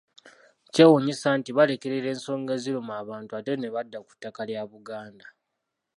Kyewuunyisa 0.73 1.29
nti 1.39 1.49
balekerera 1.57 2.07
ensonga 2.13 2.51
eziruma 2.57 2.93
abantu 3.03 3.31
ate 3.37 3.53
ne 3.57 3.69
badda 3.75 3.99
ku 4.05 4.11
ttaka 4.15 4.41
lya 4.49 4.63
Buganda. 4.71 5.27